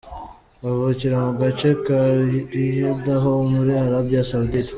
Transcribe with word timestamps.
Avukira 0.69 1.15
mu 1.25 1.31
gace 1.41 1.69
ka 1.85 1.99
Riyadh 2.51 3.07
ho 3.21 3.31
muri 3.53 3.73
Arabia 3.85 4.21
Saudite. 4.31 4.69